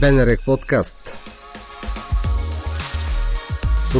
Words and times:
БНР 0.00 0.36
подкаст 0.44 1.16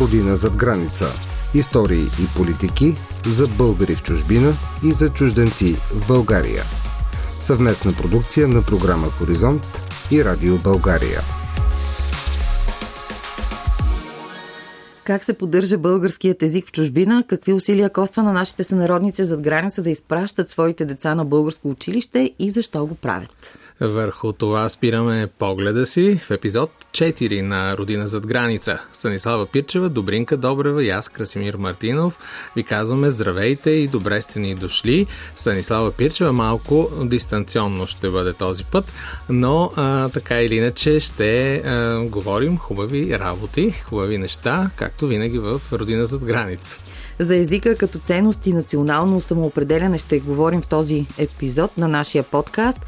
Родина 0.00 0.36
зад 0.36 0.56
граница 0.56 1.06
Истории 1.54 2.02
и 2.02 2.36
политики 2.36 2.94
за 3.26 3.46
българи 3.46 3.94
в 3.94 4.02
чужбина 4.02 4.52
и 4.84 4.92
за 4.92 5.10
чужденци 5.10 5.74
в 5.74 6.08
България. 6.08 6.62
Съвместна 7.40 7.92
продукция 7.92 8.48
на 8.48 8.62
програма 8.62 9.06
Хоризонт 9.06 9.62
и 10.10 10.24
Радио 10.24 10.56
България. 10.58 11.20
Как 15.04 15.24
се 15.24 15.32
поддържа 15.32 15.78
българският 15.78 16.42
език 16.42 16.66
в 16.66 16.72
чужбина? 16.72 17.24
Какви 17.28 17.52
усилия 17.52 17.90
коства 17.90 18.22
на 18.22 18.32
нашите 18.32 18.64
сънародници 18.64 19.24
зад 19.24 19.40
граница 19.40 19.82
да 19.82 19.90
изпращат 19.90 20.50
своите 20.50 20.84
деца 20.84 21.14
на 21.14 21.24
българско 21.24 21.68
училище 21.68 22.34
и 22.38 22.50
защо 22.50 22.86
го 22.86 22.94
правят? 22.94 23.58
Върху 23.80 24.32
това 24.32 24.68
спираме 24.68 25.28
погледа 25.38 25.86
си 25.86 26.16
в 26.16 26.30
епизод 26.30 26.70
4 26.90 27.40
на 27.40 27.76
Родина 27.76 28.08
зад 28.08 28.26
граница. 28.26 28.78
Станислава 28.92 29.46
Пирчева, 29.46 29.88
Добринка 29.88 30.36
Добрева 30.36 30.84
и 30.84 30.90
аз, 30.90 31.08
Красимир 31.08 31.54
Мартинов, 31.54 32.18
ви 32.56 32.62
казваме 32.62 33.10
здравейте 33.10 33.70
и 33.70 33.88
добре 33.88 34.20
сте 34.20 34.40
ни 34.40 34.54
дошли. 34.54 35.06
Станислава 35.36 35.92
Пирчева 35.92 36.32
малко 36.32 36.90
дистанционно 37.04 37.86
ще 37.86 38.10
бъде 38.10 38.32
този 38.32 38.64
път, 38.64 38.92
но 39.28 39.70
а, 39.76 40.08
така 40.08 40.40
или 40.40 40.54
иначе 40.56 41.00
ще 41.00 41.54
а, 41.54 42.00
говорим 42.04 42.58
хубави 42.58 43.18
работи, 43.18 43.70
хубави 43.70 44.18
неща, 44.18 44.70
както 44.76 45.06
винаги 45.06 45.38
в 45.38 45.60
Родина 45.72 46.06
зад 46.06 46.24
граница. 46.24 46.78
За 47.18 47.36
езика 47.36 47.76
като 47.76 47.98
ценност 47.98 48.46
и 48.46 48.52
национално 48.52 49.20
самоопределяне 49.20 49.98
ще 49.98 50.18
говорим 50.18 50.62
в 50.62 50.66
този 50.66 51.06
епизод 51.18 51.78
на 51.78 51.88
нашия 51.88 52.22
подкаст 52.22 52.80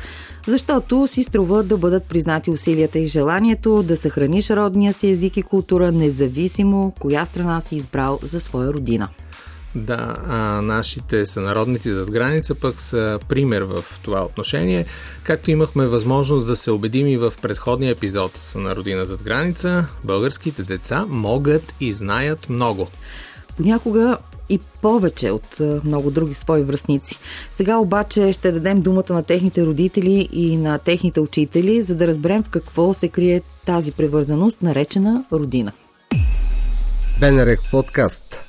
защото 0.49 1.07
си 1.07 1.23
струва 1.23 1.63
да 1.63 1.77
бъдат 1.77 2.05
признати 2.05 2.51
усилията 2.51 2.99
и 2.99 3.07
желанието 3.07 3.83
да 3.83 3.97
съхраниш 3.97 4.51
родния 4.51 4.93
си 4.93 5.11
език 5.11 5.37
и 5.37 5.43
култура, 5.43 5.93
независимо 5.93 6.93
коя 7.01 7.25
страна 7.27 7.61
си 7.61 7.77
избрал 7.77 8.19
за 8.23 8.41
своя 8.41 8.73
родина. 8.73 9.09
Да, 9.75 10.15
а 10.29 10.63
нашите 10.63 11.27
сънародници 11.27 11.93
зад 11.93 12.11
граница 12.11 12.55
пък 12.55 12.81
са 12.81 13.19
пример 13.29 13.63
в 13.63 13.85
това 14.03 14.25
отношение. 14.25 14.87
Както 15.23 15.51
имахме 15.51 15.87
възможност 15.87 16.47
да 16.47 16.57
се 16.57 16.71
убедим 16.71 17.07
и 17.07 17.17
в 17.17 17.33
предходния 17.43 17.93
епизод 17.93 18.53
на 18.55 18.77
Родина 18.77 19.05
зад 19.05 19.23
граница, 19.23 19.85
българските 20.05 20.63
деца 20.63 21.07
могат 21.09 21.75
и 21.81 21.93
знаят 21.93 22.49
много. 22.49 22.89
Понякога 23.57 24.19
и 24.49 24.59
повече 24.83 25.31
от 25.31 25.61
много 25.85 26.11
други 26.11 26.35
свои 26.35 26.63
връзници. 26.63 27.19
Сега 27.57 27.77
обаче 27.77 28.33
ще 28.33 28.53
дадем 28.53 28.81
думата 28.81 29.13
на 29.13 29.23
техните 29.23 29.67
родители 29.67 30.29
и 30.33 30.57
на 30.57 30.79
техните 30.79 31.21
учители, 31.21 31.83
за 31.83 31.95
да 31.95 32.07
разберем 32.07 32.43
в 32.43 32.49
какво 32.49 32.95
се 32.95 33.09
крие 33.09 33.43
тази 33.67 33.93
превързаност, 33.93 34.63
наречена 34.63 35.25
родина. 35.33 35.73
Бенерек 37.21 37.59
подкаст 37.71 38.48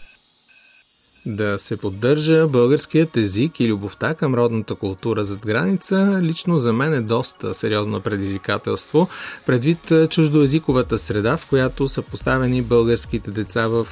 да 1.26 1.58
се 1.58 1.78
поддържа 1.78 2.48
българският 2.48 3.18
език 3.18 3.60
и 3.60 3.68
любовта 3.68 4.14
към 4.14 4.36
родната 4.36 4.76
култура 4.76 5.24
зад 5.24 5.40
граница, 5.46 6.20
лично 6.22 6.60
за 6.60 6.74
мен 6.74 6.94
е 6.94 7.02
доста 7.02 7.54
сериозно 7.54 8.02
предизвикателство, 8.02 9.08
предвид 9.46 9.94
чуждоязиковата 10.10 10.98
среда, 10.98 11.38
в 11.38 11.50
която 11.50 11.88
са 11.88 12.02
поставени 12.02 12.62
българските 12.62 13.32
деца 13.32 13.68
в 13.68 13.88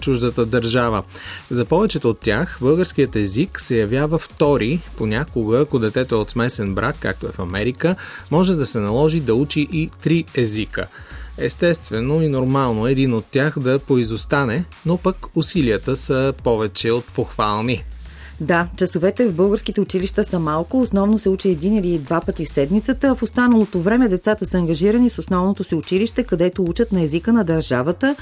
чуждата 0.00 0.46
държава. 0.46 1.02
За 1.50 1.64
повечето 1.64 2.10
от 2.10 2.20
тях 2.20 2.58
българският 2.60 3.16
език 3.16 3.60
се 3.60 3.80
явява 3.80 4.18
втори, 4.18 4.80
понякога, 4.96 5.60
ако 5.60 5.78
детето 5.78 6.14
е 6.14 6.18
от 6.18 6.30
смесен 6.30 6.74
брак, 6.74 6.96
както 7.00 7.26
е 7.26 7.32
в 7.32 7.38
Америка, 7.38 7.96
може 8.30 8.54
да 8.54 8.66
се 8.66 8.78
наложи 8.80 9.20
да 9.20 9.34
учи 9.34 9.68
и 9.72 9.90
три 10.02 10.24
езика. 10.34 10.86
Естествено 11.38 12.22
и 12.22 12.28
нормално 12.28 12.86
е 12.86 12.92
един 12.92 13.14
от 13.14 13.24
тях 13.32 13.58
да 13.58 13.78
поизостане, 13.78 14.64
но 14.86 14.96
пък 14.96 15.16
усилията 15.34 15.96
са 15.96 16.34
повече 16.44 16.90
от 16.90 17.04
похвални. 17.04 17.84
Да, 18.40 18.68
часовете 18.76 19.28
в 19.28 19.34
българските 19.34 19.80
училища 19.80 20.24
са 20.24 20.38
малко, 20.38 20.80
основно 20.80 21.18
се 21.18 21.28
учи 21.28 21.48
един 21.48 21.76
или 21.76 21.98
два 21.98 22.20
пъти 22.20 22.44
в 22.44 22.48
седмицата, 22.48 23.06
а 23.06 23.14
в 23.14 23.22
останалото 23.22 23.80
време 23.80 24.08
децата 24.08 24.46
са 24.46 24.56
ангажирани 24.56 25.10
с 25.10 25.18
основното 25.18 25.64
си 25.64 25.74
училище, 25.74 26.24
където 26.24 26.64
учат 26.64 26.92
на 26.92 27.02
езика 27.02 27.32
на 27.32 27.44
държавата, 27.44 28.16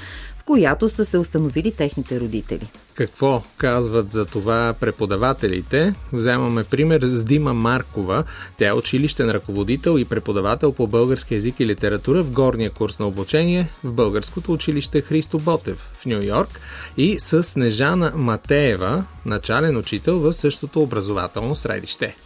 която 0.47 0.88
са 0.88 1.05
се 1.05 1.19
установили 1.19 1.72
техните 1.72 2.21
родители. 2.21 2.69
Какво 2.94 3.43
казват 3.59 4.12
за 4.12 4.25
това 4.25 4.75
преподавателите? 4.81 5.94
Вземаме 6.12 6.65
пример 6.65 7.03
с 7.03 7.25
Дима 7.25 7.55
Маркова. 7.55 8.25
Тя 8.56 8.69
е 8.69 8.72
училищен 8.72 9.31
ръководител 9.31 9.99
и 9.99 10.04
преподавател 10.04 10.72
по 10.72 10.87
български 10.87 11.34
язик 11.34 11.60
и 11.60 11.66
литература 11.66 12.22
в 12.22 12.31
горния 12.31 12.71
курс 12.71 12.99
на 12.99 13.06
обучение 13.06 13.69
в 13.84 13.93
българското 13.93 14.53
училище 14.53 15.00
Христо 15.00 15.38
Ботев 15.38 15.91
в 15.94 16.06
Нью 16.06 16.22
Йорк 16.22 16.60
и 16.97 17.19
с 17.19 17.43
Снежана 17.43 18.12
Матеева, 18.16 19.04
начален 19.27 19.77
учител 19.77 20.19
в 20.19 20.33
същото 20.33 20.83
образователно 20.83 21.54
средище. 21.54 22.16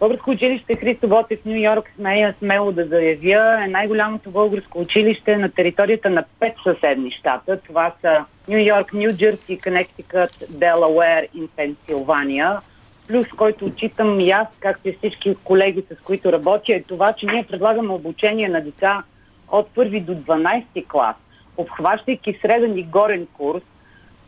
Българско 0.00 0.30
училище 0.30 0.74
Христо 0.74 1.08
Ботев 1.08 1.40
в 1.40 1.44
Нью 1.44 1.56
Йорк 1.56 1.92
смея 1.96 2.34
смело 2.38 2.72
да 2.72 2.86
заявя 2.86 3.64
е 3.64 3.68
най-голямото 3.68 4.30
българско 4.30 4.80
училище 4.80 5.36
на 5.36 5.48
територията 5.48 6.10
на 6.10 6.24
пет 6.40 6.54
съседни 6.66 7.10
щата. 7.10 7.60
Това 7.60 7.92
са 8.00 8.24
Нью 8.48 8.58
Йорк, 8.58 8.92
Нью 8.92 9.12
Джерси, 9.12 9.60
Коннектикът, 9.60 10.44
Делауер 10.48 11.28
и 11.34 11.48
Пенсилвания. 11.56 12.60
Плюс, 13.08 13.28
който 13.28 13.64
отчитам 13.64 14.20
и 14.20 14.30
аз, 14.30 14.46
както 14.60 14.88
и 14.88 14.96
всички 14.98 15.34
колеги, 15.44 15.84
с 15.92 16.04
които 16.04 16.32
работя, 16.32 16.74
е 16.74 16.82
това, 16.82 17.12
че 17.12 17.26
ние 17.26 17.46
предлагаме 17.50 17.92
обучение 17.92 18.48
на 18.48 18.60
деца 18.60 19.02
от 19.48 19.68
първи 19.74 20.00
до 20.00 20.14
12 20.14 20.86
клас, 20.88 21.16
обхващайки 21.56 22.38
среден 22.42 22.78
и 22.78 22.82
горен 22.82 23.26
курс, 23.32 23.62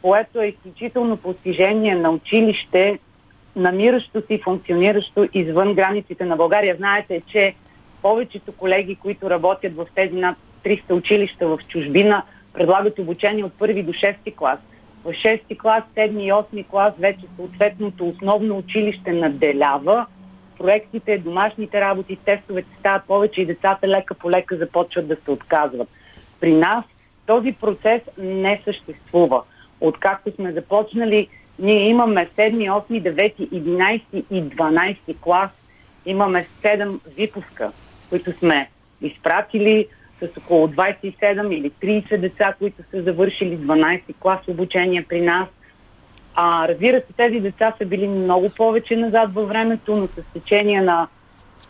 което 0.02 0.40
е 0.40 0.46
изключително 0.46 1.16
постижение 1.16 1.94
на 1.94 2.10
училище, 2.10 2.98
намиращо 3.58 4.20
се 4.20 4.34
и 4.34 4.42
функциониращо 4.42 5.28
извън 5.32 5.74
границите 5.74 6.24
на 6.24 6.36
България. 6.36 6.76
Знаете, 6.76 7.22
че 7.26 7.54
повечето 8.02 8.52
колеги, 8.52 8.96
които 8.96 9.30
работят 9.30 9.76
в 9.76 9.86
тези 9.94 10.14
над 10.14 10.36
300 10.64 10.92
училища 10.92 11.48
в 11.48 11.58
чужбина, 11.68 12.22
предлагат 12.52 12.98
обучение 12.98 13.44
от 13.44 13.52
първи 13.52 13.82
до 13.82 13.92
6 13.92 14.34
клас. 14.36 14.58
В 15.04 15.12
6 15.12 15.58
клас, 15.58 15.82
7 15.96 16.22
и 16.22 16.32
8 16.32 16.66
клас 16.66 16.92
вече 16.98 17.20
съответното 17.36 18.08
основно 18.08 18.56
училище 18.56 19.12
наделява. 19.12 20.06
Проектите, 20.58 21.18
домашните 21.18 21.80
работи, 21.80 22.16
тестовете 22.16 22.68
стават 22.80 23.04
повече 23.04 23.42
и 23.42 23.46
децата 23.46 23.88
лека 23.88 24.14
по 24.14 24.30
лека 24.30 24.56
започват 24.56 25.08
да 25.08 25.16
се 25.24 25.30
отказват. 25.30 25.88
При 26.40 26.52
нас 26.52 26.84
този 27.26 27.52
процес 27.52 28.00
не 28.18 28.62
съществува. 28.64 29.42
Откакто 29.80 30.32
сме 30.34 30.52
започнали 30.52 31.28
ние 31.58 31.88
имаме 31.88 32.28
7, 32.36 32.70
8, 32.70 33.02
9, 33.14 33.50
11 33.50 34.02
и 34.30 34.42
12 34.42 34.96
клас. 35.20 35.50
Имаме 36.06 36.46
7 36.62 36.98
випуска, 37.16 37.72
които 38.10 38.32
сме 38.32 38.70
изпратили 39.02 39.86
с 40.20 40.38
около 40.38 40.68
27 40.68 41.54
или 41.54 41.70
30 41.70 42.16
деца, 42.16 42.54
които 42.58 42.82
са 42.90 43.02
завършили 43.02 43.58
12 43.58 44.02
клас 44.20 44.40
обучение 44.48 45.06
при 45.08 45.20
нас. 45.20 45.48
А, 46.34 46.68
разбира 46.68 46.96
се, 46.96 47.12
тези 47.16 47.40
деца 47.40 47.74
са 47.78 47.86
били 47.86 48.08
много 48.08 48.50
повече 48.50 48.96
назад 48.96 49.34
във 49.34 49.48
времето, 49.48 49.96
но 49.96 50.06
с 50.06 50.32
течение 50.34 50.80
на 50.80 51.08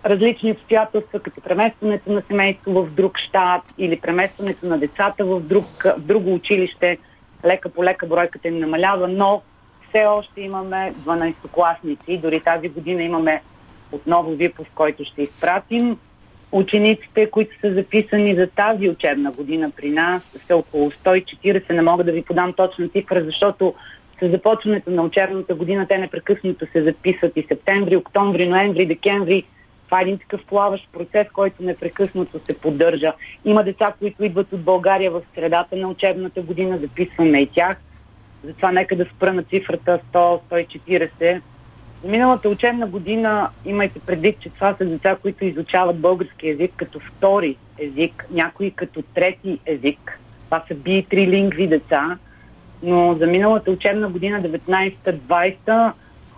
различни 0.06 0.52
обстоятелства, 0.52 1.20
като 1.20 1.40
преместването 1.40 2.12
на 2.12 2.22
семейство 2.28 2.72
в 2.72 2.90
друг 2.90 3.18
щат 3.18 3.62
или 3.78 4.00
преместването 4.00 4.66
на 4.66 4.78
децата 4.78 5.24
в, 5.24 5.40
друг, 5.40 5.66
в 5.84 6.00
друго 6.00 6.34
училище, 6.34 6.98
лека 7.44 7.68
по 7.68 7.84
лека 7.84 8.06
бройката 8.06 8.48
им 8.48 8.58
намалява, 8.58 9.08
но 9.08 9.42
все 9.88 10.04
още 10.04 10.40
имаме 10.40 10.94
12-класници. 11.04 12.20
Дори 12.20 12.40
тази 12.40 12.68
година 12.68 13.02
имаме 13.02 13.42
отново 13.92 14.30
випуск, 14.30 14.70
който 14.74 15.04
ще 15.04 15.22
изпратим. 15.22 15.98
Учениците, 16.52 17.30
които 17.30 17.60
са 17.60 17.74
записани 17.74 18.36
за 18.36 18.46
тази 18.46 18.88
учебна 18.88 19.30
година 19.30 19.70
при 19.76 19.90
нас, 19.90 20.22
са 20.46 20.56
около 20.56 20.90
140. 20.90 21.72
Не 21.72 21.82
мога 21.82 22.04
да 22.04 22.12
ви 22.12 22.22
подам 22.22 22.52
точна 22.52 22.88
цифра, 22.88 23.24
защото 23.24 23.74
с 24.22 24.30
започването 24.30 24.90
на 24.90 25.02
учебната 25.02 25.54
година 25.54 25.86
те 25.88 25.98
непрекъснато 25.98 26.66
се 26.72 26.82
записват 26.82 27.32
и 27.36 27.46
септември, 27.48 27.96
октомври, 27.96 28.48
ноември, 28.48 28.86
декември. 28.86 29.44
Това 29.86 29.98
е 29.98 30.02
един 30.02 30.18
такъв 30.18 30.44
плаващ 30.44 30.88
процес, 30.92 31.26
който 31.32 31.62
непрекъснато 31.62 32.40
се 32.46 32.58
поддържа. 32.58 33.12
Има 33.44 33.64
деца, 33.64 33.92
които 33.98 34.24
идват 34.24 34.52
от 34.52 34.62
България 34.62 35.10
в 35.10 35.22
средата 35.34 35.76
на 35.76 35.88
учебната 35.88 36.42
година, 36.42 36.78
записваме 36.78 37.40
и 37.40 37.46
тях. 37.46 37.76
Затова 38.44 38.72
нека 38.72 38.96
да 38.96 39.04
спра 39.04 39.32
на 39.32 39.42
цифрата 39.42 40.00
100-140. 40.12 41.40
За 42.02 42.08
миналата 42.10 42.48
учебна 42.48 42.86
година 42.86 43.50
имайте 43.64 43.98
предвид, 43.98 44.40
че 44.40 44.50
това 44.50 44.74
са 44.78 44.84
деца, 44.84 45.16
които 45.22 45.44
изучават 45.44 45.98
български 45.98 46.48
язик 46.48 46.72
като 46.76 47.00
втори 47.00 47.56
език, 47.78 48.26
някои 48.30 48.70
като 48.70 49.02
трети 49.02 49.58
език. 49.66 50.20
Това 50.44 50.64
са 50.68 50.74
би 50.74 51.06
трилингви 51.10 51.66
деца. 51.66 52.18
Но 52.82 53.14
за 53.14 53.26
миналата 53.26 53.70
учебна 53.70 54.08
година 54.08 54.42
19-20 54.42 55.92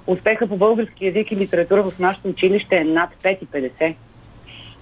успеха 0.06 0.46
по 0.46 0.56
български 0.56 1.06
язик 1.06 1.32
и 1.32 1.36
литература 1.36 1.82
в 1.82 1.98
нашето 1.98 2.28
училище 2.28 2.76
е 2.76 2.84
над 2.84 3.10
5,50. 3.24 3.94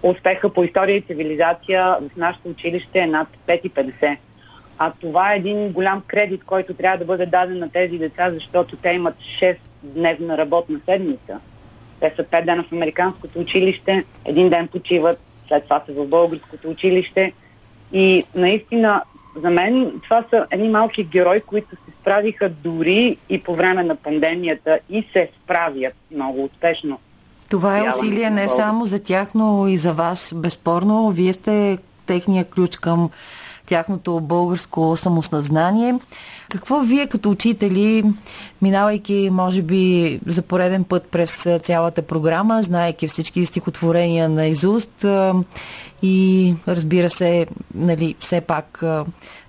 успеха 0.03 0.53
по 0.53 0.65
история 0.65 0.97
и 0.97 1.01
цивилизация 1.01 1.85
в 1.85 2.17
нашето 2.17 2.49
училище 2.49 2.99
е 2.99 3.07
над 3.07 3.29
5,50. 3.49 4.17
А 4.79 4.93
това 5.01 5.33
е 5.33 5.37
един 5.37 5.73
голям 5.73 6.03
кредит, 6.07 6.45
който 6.45 6.75
трябва 6.75 6.99
да 6.99 7.05
бъде 7.05 7.27
даден 7.27 7.59
на 7.59 7.69
тези 7.69 7.99
деца, 7.99 8.31
защото 8.31 8.77
те 8.77 8.91
имат 8.91 9.15
6-дневна 9.41 10.39
работна 10.39 10.81
седмица. 10.89 11.41
Те 12.01 12.13
са 12.17 12.25
5 12.25 12.45
дена 12.45 12.63
в 12.63 12.73
американското 12.73 13.39
училище, 13.39 14.05
един 14.25 14.49
ден 14.49 14.69
почиват, 14.69 15.21
след 15.49 15.65
това 15.65 15.83
са 15.87 15.93
в 15.93 16.07
българското 16.07 16.69
училище. 16.69 17.33
И 17.93 18.25
наистина, 18.35 19.03
за 19.43 19.51
мен 19.51 20.01
това 20.05 20.25
са 20.31 20.47
едни 20.51 20.69
малки 20.69 21.05
герои, 21.05 21.41
които 21.41 21.71
се 21.71 21.93
справиха 22.01 22.49
дори 22.49 23.17
и 23.29 23.43
по 23.43 23.55
време 23.55 23.83
на 23.83 23.97
пандемията 23.97 24.79
и 24.91 25.07
се 25.13 25.31
справят 25.45 25.95
много 26.11 26.45
успешно. 26.45 26.99
Това 27.51 27.79
е 27.79 27.91
усилие 27.97 28.31
не 28.31 28.49
само 28.49 28.85
за 28.85 29.03
тях, 29.03 29.35
но 29.35 29.69
и 29.69 29.79
за 29.79 29.93
вас. 29.93 30.33
Безспорно, 30.35 31.11
вие 31.11 31.33
сте 31.33 31.79
техния 32.07 32.45
ключ 32.45 32.77
към 32.77 33.11
тяхното 33.69 34.21
българско 34.21 34.97
самосъзнание. 34.97 35.95
Какво 36.51 36.81
вие 36.81 37.07
като 37.07 37.31
учители, 37.31 38.05
минавайки, 38.63 39.29
може 39.33 39.63
би, 39.63 40.21
за 40.27 40.43
пореден 40.43 40.85
път 40.85 41.07
през 41.11 41.47
цялата 41.63 42.03
програма, 42.03 42.63
знаеки 42.63 43.09
всички 43.09 43.47
стихотворения 43.47 44.29
на 44.29 44.47
изуст 44.47 45.07
и 46.03 46.55
разбира 46.69 47.11
се, 47.11 47.47
нали, 47.75 48.15
все 48.19 48.41
пак 48.41 48.83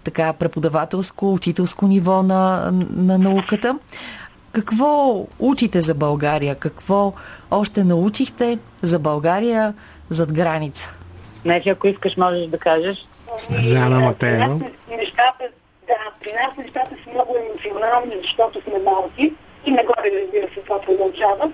така 0.04 0.34
преподавателско, 0.34 1.34
учителско 1.34 1.88
ниво 1.88 2.24
на, 2.24 2.72
на 2.96 3.18
науката, 3.18 3.76
какво 4.52 5.26
учите 5.40 5.82
за 5.82 5.94
България? 5.94 6.56
Какво 6.56 7.14
още 7.52 7.84
научихте 7.84 8.60
за 8.82 9.00
България 9.00 9.74
зад 10.10 10.34
граница? 10.34 10.96
Не, 11.46 11.64
ако 11.72 11.88
искаш, 11.88 12.18
можеш 12.18 12.48
да 12.48 12.58
кажеш. 12.58 13.09
Снежана 13.38 14.00
Матеева. 14.00 14.60
Нещата, 14.90 15.44
да, 15.88 15.98
при 16.22 16.34
нас 16.34 16.58
нещата 16.58 16.90
са 17.04 17.10
много 17.14 17.36
емоционални, 17.38 18.16
защото 18.22 18.62
сме 18.62 18.80
малки 18.80 19.34
и 19.66 19.72
нагоре, 19.72 20.12
разбира 20.24 20.54
се, 20.54 20.62
това 20.62 20.82
продължава. 20.82 21.52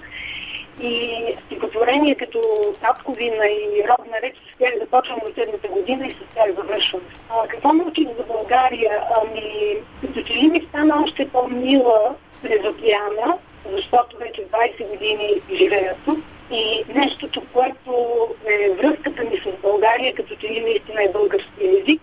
И 0.81 1.24
стихотворение 1.45 2.16
като 2.16 2.39
Татковина 2.81 3.48
и 3.48 3.83
родна 3.89 4.22
реч 4.24 4.36
с 4.36 4.57
тях 4.60 4.74
започвам 4.80 5.19
от 5.25 5.33
следната 5.33 5.68
година 5.68 6.07
и 6.07 6.12
с 6.12 6.16
тях 6.36 6.56
завършвам. 6.56 7.01
А, 7.30 7.48
какво 7.48 7.74
научих 7.74 8.07
за 8.18 8.24
България? 8.24 9.04
Ами, 9.22 9.75
като 10.01 10.22
че 10.22 10.33
ли 10.33 10.48
ми 10.48 10.68
стана 10.69 11.04
още 11.04 11.30
по-мила 11.30 12.16
през 12.44 12.60
океана, 12.69 13.38
защото 13.75 14.18
вече 14.18 14.48
20 14.48 14.89
години 14.89 15.30
живея 15.54 15.95
тук. 16.06 16.19
И 16.51 16.83
нещото, 16.95 17.42
което 17.53 18.18
е 18.45 18.69
връзката 18.69 19.24
ми 19.24 19.38
с 19.38 19.62
България, 19.62 20.15
като 20.15 20.36
че 20.36 20.47
ли 20.47 20.62
наистина 20.62 21.03
е 21.03 21.12
български 21.12 21.50
език, 21.62 22.01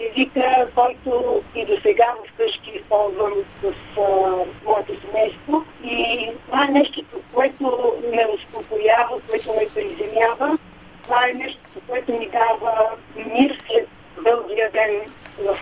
езика, 0.00 0.68
който 0.74 1.42
и 1.54 1.64
до 1.64 1.76
сега 1.82 2.14
вкъщи 2.28 2.70
използвам 2.70 3.32
с 3.62 3.72
а, 4.00 4.36
моето 4.64 4.92
семейство. 5.00 5.64
И 5.84 6.30
това 6.46 6.64
е 6.64 6.72
нещото, 6.72 7.20
което 7.34 7.94
ме 8.10 8.26
успокоява, 8.34 9.20
което 9.30 9.54
ме 9.54 9.66
приземява. 9.74 10.58
Това 11.02 11.28
е 11.28 11.32
нещото, 11.32 11.80
което 11.88 12.12
ми 12.12 12.28
дава 12.28 12.90
мир 13.16 13.58
след 13.68 13.88
дългия 14.24 14.70
ден 14.70 15.00
в 15.38 15.58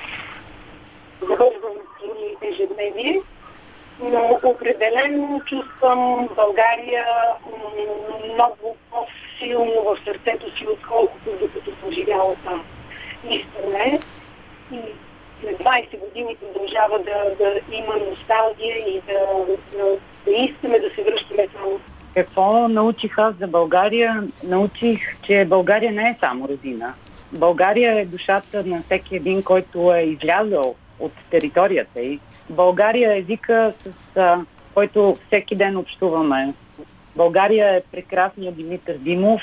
завързването 1.20 2.04
ни 2.18 2.48
ежедневие 2.48 3.20
но 4.02 4.40
определено 4.44 5.40
чувствам 5.44 6.28
България 6.36 7.06
много 8.24 8.76
по-силно 8.90 9.82
в 9.82 9.98
сърцето 10.04 10.58
си, 10.58 10.66
отколкото 10.72 11.30
докато 11.40 11.70
съм 11.80 11.92
живяла 11.92 12.34
там. 12.44 12.64
Истина 13.30 13.78
е. 13.78 13.98
И 14.72 14.78
след 15.40 15.58
20 15.58 15.98
години 15.98 16.36
продължава 16.36 16.98
да, 16.98 17.44
да 17.44 17.60
има 17.72 17.94
носталгия 18.10 18.76
и 18.76 19.00
да, 19.06 19.54
да, 19.78 19.96
да 20.24 20.30
искаме 20.30 20.78
да 20.78 20.90
се 20.94 21.02
връщаме 21.02 21.48
там. 21.48 21.64
Какво 22.14 22.68
научих 22.68 23.18
аз 23.18 23.34
за 23.40 23.46
България? 23.46 24.24
Научих, 24.42 25.22
че 25.22 25.44
България 25.44 25.92
не 25.92 26.02
е 26.02 26.16
само 26.20 26.48
родина. 26.48 26.94
България 27.32 28.00
е 28.00 28.04
душата 28.04 28.64
на 28.66 28.82
всеки 28.82 29.16
един, 29.16 29.42
който 29.42 29.94
е 29.94 30.00
излязъл 30.00 30.74
от 31.00 31.12
територията 31.30 32.00
й 32.00 32.20
България 32.50 33.12
е 33.12 33.18
езика, 33.18 33.72
с 33.78 34.16
а, 34.16 34.44
който 34.74 35.16
всеки 35.26 35.56
ден 35.56 35.76
общуваме. 35.76 36.54
България 37.16 37.74
е 37.74 37.82
прекрасният 37.92 38.56
Димитър 38.56 38.94
Димов. 38.94 39.42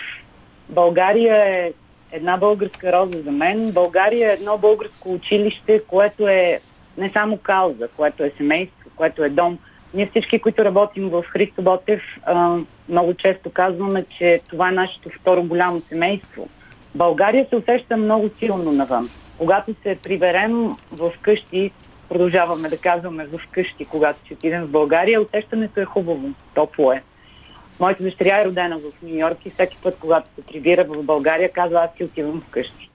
България 0.69 1.35
е 1.35 1.73
една 2.11 2.37
българска 2.37 2.93
роза 2.93 3.21
за 3.21 3.31
мен. 3.31 3.71
България 3.71 4.29
е 4.29 4.33
едно 4.33 4.57
българско 4.57 5.13
училище, 5.13 5.81
което 5.87 6.27
е 6.27 6.59
не 6.97 7.11
само 7.13 7.37
кауза, 7.37 7.87
което 7.97 8.23
е 8.23 8.31
семейство, 8.37 8.89
което 8.95 9.23
е 9.23 9.29
дом. 9.29 9.57
Ние 9.93 10.07
всички, 10.07 10.39
които 10.39 10.65
работим 10.65 11.09
в 11.09 11.23
Христо 11.27 11.61
Ботев, 11.61 12.01
а, 12.25 12.57
много 12.89 13.13
често 13.13 13.49
казваме, 13.49 14.05
че 14.17 14.41
това 14.49 14.69
е 14.69 14.71
нашето 14.71 15.09
второ 15.09 15.43
голямо 15.43 15.81
семейство. 15.89 16.49
България 16.95 17.47
се 17.49 17.55
усеща 17.55 17.97
много 17.97 18.29
силно 18.39 18.71
навън. 18.71 19.09
Когато 19.37 19.75
се 19.83 19.97
приберем 20.03 20.75
в 20.91 21.11
къщи, 21.21 21.71
продължаваме 22.09 22.69
да 22.69 22.77
казваме 22.77 23.25
в 23.25 23.39
къщи, 23.51 23.85
когато 23.85 24.19
ще 24.25 24.33
отидем 24.33 24.63
в 24.63 24.71
България, 24.71 25.21
усещането 25.21 25.79
е 25.79 25.85
хубаво, 25.85 26.29
топло 26.55 26.91
е. 26.91 27.03
Моята 27.79 28.03
дъщеря 28.03 28.41
е 28.41 28.45
родена 28.45 28.77
в 28.77 29.01
Нью 29.03 29.19
Йорк 29.19 29.45
и 29.45 29.49
всеки 29.49 29.77
път, 29.83 29.97
когато 29.99 30.29
се 30.35 30.41
прибира 30.41 30.83
в 30.83 31.03
България, 31.03 31.51
казва 31.51 31.79
аз 31.79 31.89
си 31.97 32.03
отивам 32.03 32.43
вкъщи. 32.47 32.89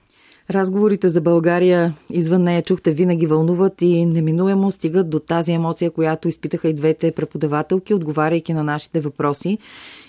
Разговорите 0.51 1.09
за 1.09 1.21
България 1.21 1.93
извън 2.09 2.43
нея 2.43 2.61
чухте 2.61 2.91
винаги 2.91 3.27
вълнуват 3.27 3.81
и 3.81 4.05
неминуемо 4.05 4.71
стигат 4.71 5.09
до 5.09 5.19
тази 5.19 5.51
емоция, 5.51 5.91
която 5.91 6.27
изпитаха 6.27 6.67
и 6.67 6.73
двете 6.73 7.11
преподавателки, 7.11 7.93
отговаряйки 7.93 8.53
на 8.53 8.63
нашите 8.63 8.99
въпроси. 8.99 9.57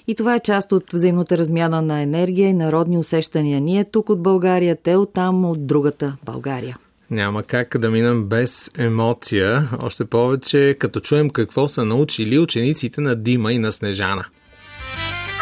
И 0.06 0.14
това 0.14 0.34
е 0.34 0.40
част 0.40 0.72
от 0.72 0.92
взаимната 0.92 1.38
размяна 1.38 1.82
на 1.82 2.00
енергия 2.00 2.48
и 2.48 2.52
народни 2.52 2.98
усещания. 2.98 3.60
Ние 3.60 3.84
тук 3.84 4.08
от 4.08 4.22
България, 4.22 4.76
те 4.76 4.96
от 4.96 5.12
там, 5.12 5.44
от 5.44 5.66
другата 5.66 6.16
България. 6.24 6.76
Няма 7.10 7.42
как 7.42 7.78
да 7.78 7.90
минем 7.90 8.24
без 8.24 8.70
емоция, 8.78 9.68
още 9.82 10.04
повече 10.04 10.76
като 10.80 11.00
чуем 11.00 11.30
какво 11.30 11.68
са 11.68 11.84
научили 11.84 12.38
учениците 12.38 13.00
на 13.00 13.16
Дима 13.16 13.52
и 13.52 13.58
на 13.58 13.72
Снежана. 13.72 14.24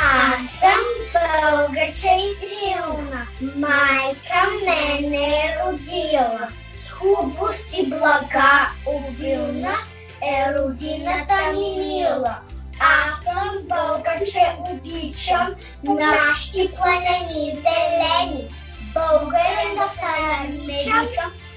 Аз 0.02 0.50
съм 0.50 0.80
българче 1.12 2.08
и 2.08 2.46
силна, 2.46 3.26
майка 3.56 4.42
ме 4.64 5.08
не 5.08 5.26
е 5.26 5.56
родила. 5.64 6.48
С 6.76 6.90
хубост 6.90 7.68
и 7.82 7.88
блага 7.88 8.70
обилна 8.86 9.74
е 10.22 10.54
родината 10.54 11.34
ми 11.52 11.78
мила. 11.78 12.38
Аз 12.80 13.20
съм 13.20 13.58
българче, 13.68 14.56
обичам 14.70 15.54
нашите 15.84 16.74
планини 16.74 17.56
зелени. 17.56 18.48
Българен 18.94 19.76
да 19.76 19.88
стане 19.88 20.48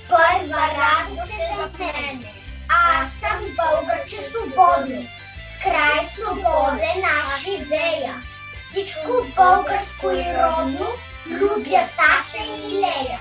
първа 0.10 0.62
радост 0.82 1.34
е 1.34 1.56
за 1.56 1.70
мене. 1.80 2.34
Аз 2.70 3.14
съм 3.14 3.40
българче 3.56 4.16
свободно, 4.16 5.08
край 5.64 6.08
свободен 6.08 7.04
аз 7.22 7.44
живея. 7.44 8.22
Всичко 8.58 9.12
българско 9.36 10.12
и 10.12 10.26
родно, 10.34 10.88
любя 11.28 11.90
тача 11.98 12.44
и 12.44 12.68
милея. 12.68 13.20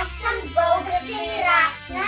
Аз 0.00 0.08
съм 0.08 0.54
българче 0.54 1.12
и 1.12 1.42
расна, 1.48 2.04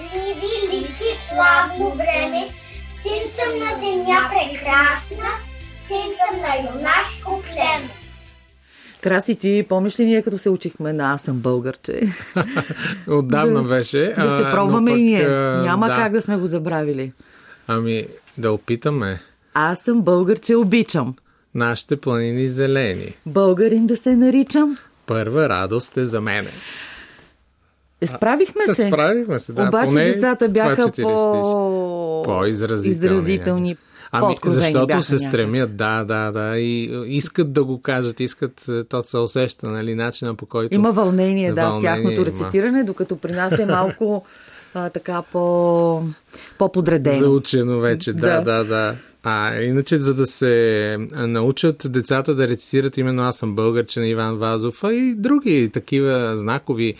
ни 0.00 0.34
велики 0.34 1.14
славно 1.28 1.90
време, 1.90 2.48
син 2.88 3.22
съм 3.34 3.58
на 3.58 3.86
земя 3.86 4.30
прекрасна, 4.30 5.28
син 5.76 6.12
съм 6.16 6.40
на 6.40 6.56
юнашко 6.56 7.42
племе. 7.42 8.01
Краси, 9.02 9.36
ти 9.36 9.66
помниш 9.68 10.00
ли 10.00 10.04
ние, 10.04 10.22
като 10.22 10.38
се 10.38 10.50
учихме 10.50 10.92
на 10.92 11.12
Аз 11.12 11.20
съм 11.22 11.36
българче? 11.36 12.00
Отдавна 13.08 13.62
беше. 13.62 14.14
Да 14.18 14.38
се 14.38 14.50
пробваме 14.52 14.90
пък, 14.90 15.00
и 15.00 15.02
ние. 15.02 15.28
Няма 15.62 15.86
да. 15.86 15.94
как 15.94 16.12
да 16.12 16.22
сме 16.22 16.36
го 16.36 16.46
забравили. 16.46 17.12
Ами, 17.66 18.06
да 18.38 18.52
опитаме. 18.52 19.20
Аз 19.54 19.78
съм 19.78 20.02
българче, 20.02 20.56
обичам. 20.56 21.14
Нашите 21.54 21.96
планини 21.96 22.48
зелени. 22.48 23.14
Българин 23.26 23.86
да 23.86 23.96
се 23.96 24.16
наричам. 24.16 24.76
Първа 25.06 25.48
радост 25.48 25.96
е 25.96 26.04
за 26.04 26.20
мене. 26.20 26.50
Е, 28.00 28.06
справихме 28.06 28.74
се. 28.74 28.88
Справихме 28.88 29.38
се, 29.38 29.52
да. 29.52 29.62
Обаче 29.62 29.86
Поне 29.86 30.04
децата 30.04 30.48
бяха 30.48 30.92
по... 31.02 32.22
по-изразителни. 32.24 33.16
изразителни. 33.16 33.76
Ами, 34.14 34.36
защото 34.44 35.02
се 35.02 35.18
стремят, 35.18 35.76
да, 35.76 36.04
да, 36.04 36.30
да, 36.32 36.58
и 36.58 37.02
искат 37.06 37.52
да 37.52 37.64
го 37.64 37.80
кажат, 37.80 38.20
искат, 38.20 38.68
е, 38.68 38.84
то 38.84 39.02
се 39.02 39.18
усеща, 39.18 39.68
нали, 39.68 39.94
начина 39.94 40.34
по 40.34 40.46
който... 40.46 40.74
Има 40.74 40.92
вълнение, 40.92 41.52
да, 41.52 41.68
вълнение, 41.68 41.90
в 41.90 41.94
тяхното 41.94 42.26
рецитиране, 42.26 42.78
има. 42.78 42.86
докато 42.86 43.16
при 43.16 43.32
нас 43.32 43.58
е 43.58 43.66
малко 43.66 44.24
а, 44.74 44.90
така 44.90 45.22
по, 45.32 46.02
по-подредено. 46.58 47.18
Заучено 47.18 47.80
вече, 47.80 48.12
да, 48.12 48.40
да, 48.40 48.40
да. 48.40 48.64
да. 48.64 48.96
А 49.24 49.60
иначе, 49.60 49.98
за 49.98 50.14
да 50.14 50.26
се 50.26 50.96
научат 51.16 51.86
децата 51.88 52.34
да 52.34 52.48
рецитират 52.48 52.96
именно 52.96 53.22
аз 53.22 53.38
съм 53.38 53.54
българче 53.54 54.00
на 54.00 54.06
Иван 54.06 54.38
Вазов, 54.38 54.84
а 54.84 54.94
и 54.94 55.14
други 55.14 55.70
такива 55.72 56.36
знакови 56.36 56.94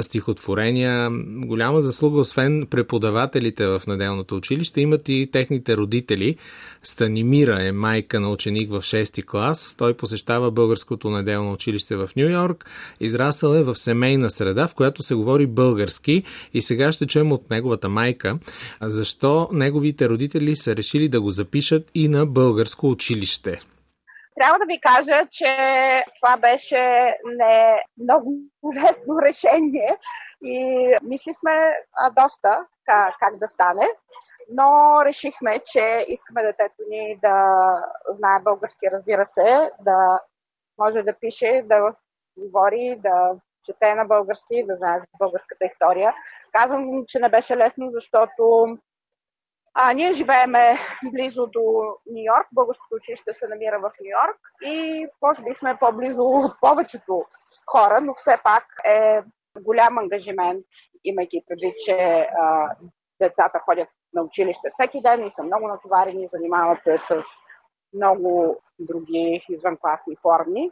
стихотворения, 0.00 1.10
голяма 1.26 1.80
заслуга, 1.80 2.20
освен 2.20 2.66
преподавателите 2.70 3.66
в 3.66 3.82
неделното 3.88 4.36
училище, 4.36 4.80
имат 4.80 5.08
и 5.08 5.28
техните 5.32 5.76
родители. 5.76 6.36
Станимира 6.86 7.62
е 7.62 7.72
майка 7.72 8.20
на 8.20 8.30
ученик 8.30 8.70
в 8.70 8.80
6-ти 8.80 9.26
клас. 9.26 9.74
Той 9.78 9.96
посещава 9.96 10.50
българското 10.50 11.10
неделно 11.10 11.52
училище 11.52 11.96
в 11.96 12.10
Нью 12.16 12.28
Йорк. 12.28 12.70
Израсъл 13.00 13.54
е 13.54 13.62
в 13.62 13.74
семейна 13.74 14.30
среда, 14.30 14.68
в 14.68 14.74
която 14.74 15.02
се 15.02 15.14
говори 15.14 15.46
български 15.46 16.22
и 16.54 16.62
сега 16.62 16.92
ще 16.92 17.06
чуем 17.06 17.32
от 17.32 17.50
неговата 17.50 17.88
майка 17.88 18.38
защо 18.82 19.48
неговите 19.52 20.08
родители 20.08 20.56
са 20.56 20.76
решили 20.76 21.08
да 21.08 21.20
го 21.20 21.30
запишат 21.30 21.90
и 21.94 22.08
на 22.08 22.26
българско 22.26 22.90
училище. 22.90 23.60
Трябва 24.40 24.58
да 24.58 24.66
ви 24.66 24.80
кажа, 24.80 25.26
че 25.30 25.52
това 26.20 26.36
беше 26.36 27.14
не 27.24 27.82
много 28.02 28.34
лесно 28.74 29.14
решение 29.22 29.96
и 30.44 30.86
мислихме 31.02 31.52
доста 32.16 32.58
как 33.20 33.38
да 33.38 33.48
стане, 33.48 33.86
но 34.50 35.00
решихме, 35.04 35.58
че 35.72 36.04
искаме 36.08 36.42
детето 36.42 36.82
ни 36.88 37.18
да 37.22 37.36
знае 38.08 38.40
български, 38.42 38.90
разбира 38.92 39.26
се, 39.26 39.70
да 39.80 40.20
може 40.78 41.02
да 41.02 41.18
пише, 41.20 41.62
да 41.64 41.94
говори, 42.36 43.00
да 43.02 43.36
чете 43.64 43.94
на 43.94 44.04
български, 44.04 44.66
да 44.66 44.76
знае 44.76 44.98
за 44.98 45.06
българската 45.18 45.64
история. 45.64 46.14
Казвам, 46.52 47.04
че 47.08 47.18
не 47.18 47.28
беше 47.28 47.56
лесно, 47.56 47.90
защото 47.90 48.76
а, 49.74 49.92
ние 49.92 50.12
живееме 50.12 50.78
близо 51.12 51.46
до 51.46 51.60
Нью 52.06 52.24
Йорк. 52.24 52.46
Българското 52.52 52.94
училище 52.94 53.34
се 53.34 53.48
намира 53.48 53.78
в 53.78 53.82
Нью 54.00 54.10
Йорк 54.10 54.38
и 54.62 55.06
може 55.22 55.42
би 55.42 55.54
сме 55.54 55.76
по-близо 55.80 56.22
от 56.22 56.60
повечето 56.60 57.24
хора, 57.66 58.00
но 58.00 58.14
все 58.14 58.38
пак 58.44 58.64
е 58.84 59.22
голям 59.60 59.98
ангажимент, 59.98 60.64
имайки 61.04 61.44
предвид, 61.48 61.74
че 61.84 62.28
а, 62.40 62.76
децата 63.20 63.58
ходят 63.58 63.88
на 64.16 64.22
училище 64.22 64.68
всеки 64.72 65.00
ден 65.00 65.26
и 65.26 65.30
са 65.30 65.42
много 65.42 65.68
натоварени, 65.68 66.26
занимават 66.26 66.84
се 66.84 66.98
с 66.98 67.22
много 67.94 68.56
други 68.78 69.44
извънкласни 69.48 70.16
форми. 70.16 70.70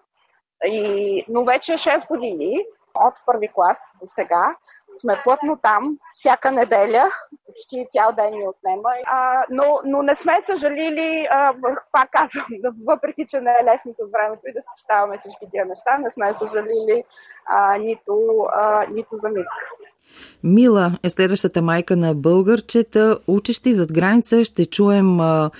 И, 0.65 1.25
но 1.29 1.45
вече 1.45 1.73
6 1.73 2.09
години 2.09 2.65
от 2.95 3.15
първи 3.27 3.49
клас 3.55 3.79
до 4.03 4.07
сега 4.09 4.57
сме 5.01 5.21
плътно 5.25 5.59
там, 5.63 5.99
всяка 6.15 6.53
неделя, 6.53 7.11
почти 7.47 7.87
цял 7.91 8.13
ден 8.13 8.35
ни 8.35 8.49
отнема, 8.49 8.91
а, 9.07 9.45
но, 9.51 9.81
но 9.85 10.03
не 10.03 10.15
сме 10.15 10.43
съжалили, 10.43 11.27
а, 11.31 11.55
пак 11.93 12.11
казвам, 12.11 12.47
въпреки 12.87 13.27
че 13.27 13.41
не 13.41 13.51
е 13.61 13.65
лесно 13.65 13.95
с 13.95 14.11
времето 14.13 14.43
и 14.47 14.53
да 14.53 14.63
съчетаваме 14.63 15.19
всички 15.19 15.51
тия 15.51 15.67
неща, 15.67 15.99
не 15.99 16.11
сме 16.11 16.35
съжалили 16.35 17.05
а, 17.47 17.79
нито, 17.79 18.47
а, 18.55 18.87
нито 18.91 19.17
за 19.17 19.29
миг. 19.29 19.47
Мила 20.45 20.99
е 21.03 21.11
следващата 21.11 21.63
майка 21.63 21.97
на 21.97 22.15
българчета, 22.15 23.19
учещи 23.27 23.75
зад 23.75 23.93
граница. 23.93 24.45
Ще 24.45 24.67
чуем 24.67 25.21
а, 25.21 25.51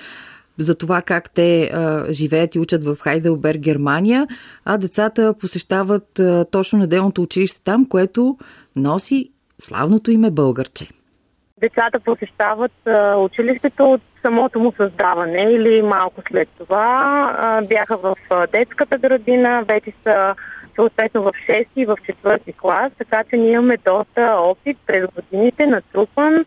за 0.59 0.75
това 0.75 1.03
как 1.03 1.31
те 1.31 1.65
а, 1.65 2.07
живеят 2.13 2.55
и 2.55 2.59
учат 2.59 2.85
в 2.85 2.97
Хайделберг, 3.01 3.59
Германия, 3.59 4.27
а 4.65 4.79
децата 4.79 5.35
посещават 5.41 6.19
а, 6.19 6.45
точно 6.45 6.79
неделното 6.79 7.23
училище 7.23 7.61
там, 7.65 7.89
което 7.89 8.39
носи 8.77 9.31
славното 9.59 10.11
име 10.11 10.31
българче. 10.31 10.89
Децата 11.61 12.01
посещават 12.01 12.87
а, 12.87 13.17
училището 13.17 13.93
от 13.93 14.03
самото 14.23 14.61
му 14.61 14.73
създаване 14.77 15.43
или 15.43 15.83
малко 15.83 16.23
след 16.29 16.49
това. 16.59 17.31
А, 17.39 17.63
бяха 17.63 17.97
в 17.97 18.17
детската 18.53 18.99
градина, 18.99 19.65
вече 19.69 19.93
са 20.05 20.35
съответно 20.75 21.23
в 21.23 21.33
6 21.49 21.67
и 21.77 21.87
в 21.87 21.97
4 22.25 22.57
клас, 22.57 22.93
така 22.99 23.25
че 23.31 23.37
ние 23.37 23.53
имаме 23.53 23.77
доста 23.85 24.37
опит 24.39 24.79
през 24.87 25.07
годините 25.15 25.67
натрупан 25.67 26.45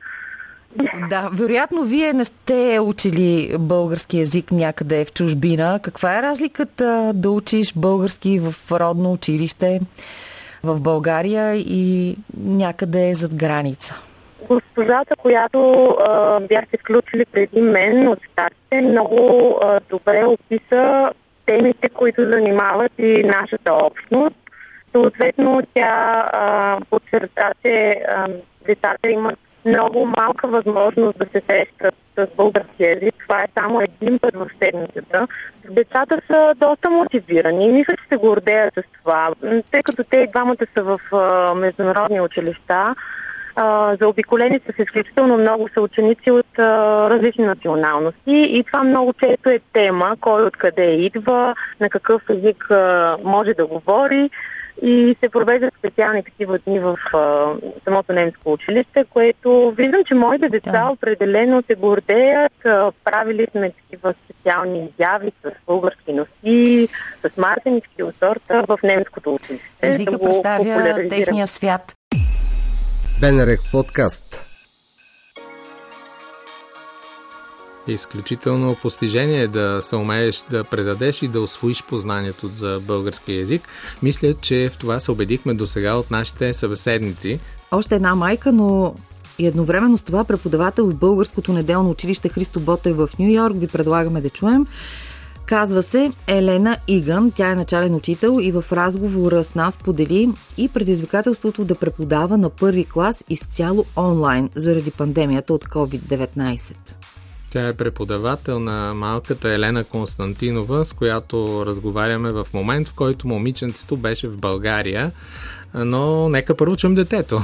да, 1.10 1.30
вероятно 1.34 1.84
вие 1.84 2.14
не 2.14 2.26
сте 2.26 2.80
учили 2.80 3.56
български 3.60 4.20
язик 4.20 4.52
някъде 4.52 5.06
в 5.06 5.14
чужбина. 5.14 5.80
Каква 5.84 6.20
е 6.20 6.22
разликата 6.22 7.12
да 7.16 7.32
учиш 7.32 7.74
български 7.74 8.40
в 8.40 8.72
родно 8.72 9.12
училище 9.12 9.80
в 10.64 10.80
България 10.80 11.56
и 11.56 12.16
някъде 12.38 13.16
зад 13.16 13.36
граница? 13.36 13.96
Госпожата, 14.50 15.16
която 15.16 15.88
а, 16.08 16.40
бяхте 16.40 16.78
включили 16.78 17.26
преди 17.26 17.62
мен 17.62 18.08
от 18.08 18.20
стартите, 18.32 18.82
много 18.82 19.60
а, 19.64 19.80
добре 19.90 20.26
описа 20.26 21.12
темите, 21.48 21.90
които 21.90 22.30
занимават 22.30 22.92
и 22.98 23.24
нашата 23.24 23.74
общност. 23.74 24.36
Съответно, 24.92 25.62
тя 25.74 26.30
а, 26.34 26.78
подчерта, 26.90 27.52
че 27.66 28.02
а, 28.10 28.28
децата 28.68 29.10
имат 29.10 29.40
много 29.66 30.06
малка 30.06 30.48
възможност 30.48 31.18
да 31.18 31.26
се 31.26 31.42
срещат 31.50 31.96
с 32.18 32.28
български 32.38 32.84
язик. 32.84 33.16
Това 33.20 33.44
е 33.44 33.48
само 33.60 33.82
един 33.82 34.20
път 34.20 34.36
в 34.36 34.50
седмицата. 34.62 35.28
Децата 35.70 36.22
са 36.28 36.54
доста 36.58 36.90
мотивирани 36.90 37.66
и 37.66 37.72
мисля, 37.72 37.96
че 37.96 38.04
се 38.12 38.18
гордеят 38.18 38.74
с 38.74 38.84
това. 39.00 39.30
Тъй 39.72 39.84
като 39.84 40.04
те 40.04 40.18
и 40.18 40.28
двамата 40.28 40.66
са 40.78 40.84
в 40.84 41.00
а, 41.12 41.54
международни 41.56 42.22
училища, 42.22 42.96
заобиколени 44.02 44.60
с 44.60 44.84
изключително 44.84 45.38
много 45.38 45.70
са 45.74 45.82
ученици 45.82 46.32
от 46.32 46.60
а, 46.60 46.64
различни 47.10 47.46
националности 47.46 48.32
и 48.32 48.64
това 48.64 48.84
много 48.84 49.14
често 49.14 49.50
е 49.50 49.60
тема, 49.74 50.16
кой 50.22 50.44
откъде 50.44 50.94
идва, 50.94 51.56
на 51.80 51.90
какъв 51.90 52.22
език 52.30 52.72
а, 52.72 53.18
може 53.24 53.54
да 53.54 53.66
говори 53.66 54.30
и 54.82 55.16
се 55.24 55.30
провеждат 55.30 55.74
специални 55.80 56.24
такива 56.24 56.60
дни 56.60 56.80
в 56.80 56.98
а, 57.14 57.54
самото 57.84 58.14
немско 58.14 58.54
училище, 58.54 59.06
което 59.10 59.74
виждам, 59.78 60.04
че 60.04 60.16
моите 60.16 60.50
деца 60.50 60.72
да. 60.72 60.92
определено 60.92 61.64
се 61.70 61.76
гордеят. 61.76 62.66
А, 62.66 62.92
правили 63.04 63.48
сме 63.52 63.72
такива 63.72 64.14
специални 64.26 64.90
изяви 64.94 65.32
с 65.44 65.52
български 65.68 66.14
носи, 66.14 66.88
с 67.24 67.38
мартенички 67.38 68.04
от 68.04 68.16
сорта 68.24 68.66
в 68.68 68.80
немското 68.84 69.36
училище. 69.36 69.68
Езика 69.82 70.12
да 70.12 70.20
представя 70.20 71.10
техния 71.10 71.48
свят. 71.48 71.97
Бенерек 73.22 73.60
подкаст 73.72 74.44
Изключително 77.88 78.76
постижение 78.82 79.42
е 79.42 79.48
да 79.48 79.80
се 79.82 79.96
умееш 79.96 80.44
да 80.52 80.64
предадеш 80.64 81.22
и 81.22 81.28
да 81.28 81.42
освоиш 81.42 81.84
познанието 81.84 82.48
за 82.48 82.80
български 82.88 83.34
язик. 83.34 83.62
Мисля, 84.04 84.34
че 84.34 84.70
в 84.70 84.78
това 84.78 85.00
се 85.00 85.12
убедихме 85.12 85.54
до 85.54 85.68
сега 85.68 85.96
от 85.96 86.12
нашите 86.12 86.54
събеседници. 86.54 87.40
Още 87.72 87.96
една 87.96 88.16
майка, 88.16 88.52
но 88.52 88.96
и 89.40 89.48
едновременно 89.48 89.98
с 89.98 90.04
това 90.04 90.24
преподавател 90.24 90.90
в 90.90 90.96
Българското 90.96 91.54
неделно 91.54 91.90
училище 91.90 92.30
Христо 92.30 92.60
Боте 92.60 92.94
в 92.94 93.10
Нью 93.20 93.32
Йорк 93.32 93.56
ви 93.58 93.68
предлагаме 93.68 94.22
да 94.22 94.30
чуем. 94.30 94.68
Казва 95.48 95.84
се 95.84 96.12
Елена 96.28 96.78
Игън, 96.88 97.32
тя 97.32 97.52
е 97.52 97.56
начален 97.56 97.96
учител 97.96 98.38
и 98.42 98.52
в 98.52 98.64
разговора 98.72 99.44
с 99.44 99.56
нас 99.56 99.78
подели 99.78 100.30
и 100.58 100.70
предизвикателството 100.70 101.66
да 101.66 101.76
преподава 101.76 102.38
на 102.38 102.50
първи 102.50 102.86
клас 102.86 103.24
изцяло 103.30 103.86
онлайн 103.98 104.50
заради 104.56 104.92
пандемията 104.92 105.54
от 105.54 105.66
COVID-19. 105.66 106.62
Тя 107.52 107.68
е 107.68 107.74
преподавател 107.74 108.60
на 108.60 108.94
малката 108.94 109.50
Елена 109.50 109.84
Константинова, 109.84 110.86
с 110.86 110.94
която 110.94 111.66
разговаряме 111.66 112.30
в 112.30 112.48
момент, 112.54 112.88
в 112.88 112.94
който 112.94 113.28
момиченцето 113.28 113.98
беше 113.98 114.28
в 114.28 114.38
България. 114.38 115.12
Но 115.74 116.30
нека 116.30 116.58
първо 116.58 116.76
чуем 116.76 116.96
детето. 116.96 117.42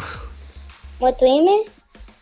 Моето 1.01 1.25
име 1.25 1.51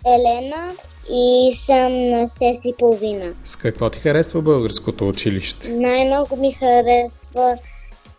е 0.05 0.09
Елена 0.09 0.71
и 1.09 1.53
съм 1.65 2.09
на 2.09 2.27
6 2.27 2.65
и 2.65 2.73
половина. 2.77 3.33
С 3.45 3.55
какво 3.55 3.89
ти 3.89 3.99
харесва 3.99 4.41
българското 4.41 5.07
училище? 5.07 5.69
Най-много 5.69 6.35
ми 6.35 6.51
харесва, 6.51 7.55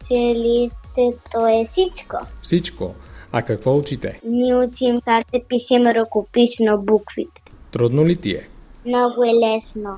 че 0.08 0.14
листето 0.14 1.46
е 1.46 1.64
всичко. 1.66 2.16
Всичко? 2.42 2.94
А 3.32 3.42
какво 3.42 3.76
учите? 3.76 4.20
Ние 4.24 4.56
учим 4.56 5.00
как 5.00 5.26
да 5.32 5.40
пишем 5.48 5.86
ръкописно 5.86 6.82
буквите. 6.82 7.42
Трудно 7.72 8.06
ли 8.06 8.16
ти 8.16 8.30
е? 8.30 8.48
Много 8.86 9.24
е 9.24 9.34
лесно. 9.34 9.96